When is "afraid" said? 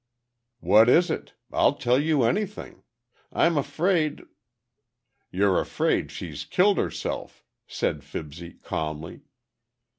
3.55-4.23, 5.61-6.09